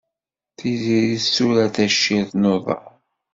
Tiziri 0.57 1.09
tetturar 1.21 1.69
tacirt 1.75 2.31
n 2.35 2.43
uḍar. 2.53 2.85